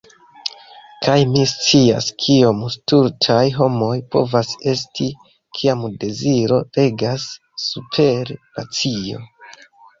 [1.07, 5.11] Kaj mi scias kiom stultaj homoj povas esti,
[5.61, 7.31] kiam deziro regas
[7.69, 9.25] super racio....